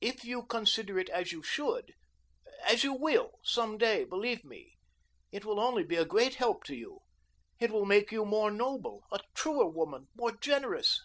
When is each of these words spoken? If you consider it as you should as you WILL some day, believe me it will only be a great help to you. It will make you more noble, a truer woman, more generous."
If 0.00 0.24
you 0.24 0.42
consider 0.44 0.98
it 0.98 1.08
as 1.10 1.30
you 1.30 1.40
should 1.40 1.92
as 2.64 2.82
you 2.82 2.92
WILL 2.94 3.38
some 3.44 3.78
day, 3.78 4.02
believe 4.02 4.42
me 4.44 4.76
it 5.30 5.44
will 5.44 5.60
only 5.60 5.84
be 5.84 5.94
a 5.94 6.04
great 6.04 6.34
help 6.34 6.64
to 6.64 6.74
you. 6.74 7.02
It 7.60 7.70
will 7.70 7.86
make 7.86 8.10
you 8.10 8.24
more 8.24 8.50
noble, 8.50 9.04
a 9.12 9.20
truer 9.36 9.68
woman, 9.68 10.08
more 10.16 10.32
generous." 10.32 11.00